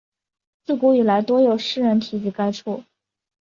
[0.65, 2.83] 自古以来多有诗人提及该处。